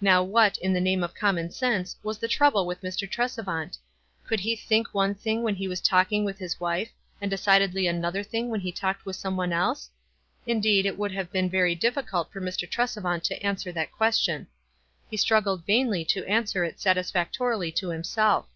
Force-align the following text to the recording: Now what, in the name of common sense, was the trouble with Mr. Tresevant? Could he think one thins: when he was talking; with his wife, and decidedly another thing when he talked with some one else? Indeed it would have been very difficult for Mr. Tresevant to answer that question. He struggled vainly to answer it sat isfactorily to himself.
Now 0.00 0.24
what, 0.24 0.56
in 0.58 0.72
the 0.72 0.80
name 0.80 1.04
of 1.04 1.14
common 1.14 1.52
sense, 1.52 1.94
was 2.02 2.18
the 2.18 2.26
trouble 2.26 2.66
with 2.66 2.80
Mr. 2.82 3.08
Tresevant? 3.08 3.78
Could 4.26 4.40
he 4.40 4.56
think 4.56 4.88
one 4.92 5.14
thins: 5.14 5.44
when 5.44 5.54
he 5.54 5.68
was 5.68 5.80
talking; 5.80 6.24
with 6.24 6.36
his 6.36 6.58
wife, 6.58 6.90
and 7.20 7.30
decidedly 7.30 7.86
another 7.86 8.24
thing 8.24 8.48
when 8.48 8.58
he 8.58 8.72
talked 8.72 9.06
with 9.06 9.14
some 9.14 9.36
one 9.36 9.52
else? 9.52 9.88
Indeed 10.48 10.84
it 10.84 10.98
would 10.98 11.12
have 11.12 11.30
been 11.30 11.48
very 11.48 11.76
difficult 11.76 12.32
for 12.32 12.40
Mr. 12.40 12.68
Tresevant 12.68 13.22
to 13.26 13.40
answer 13.40 13.70
that 13.70 13.92
question. 13.92 14.48
He 15.08 15.16
struggled 15.16 15.64
vainly 15.64 16.04
to 16.06 16.26
answer 16.26 16.64
it 16.64 16.80
sat 16.80 16.96
isfactorily 16.98 17.70
to 17.76 17.90
himself. 17.90 18.46